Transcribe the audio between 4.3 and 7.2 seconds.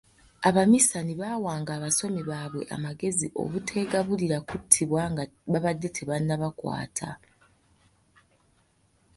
kuttibwa nga babadde tebannabakwata.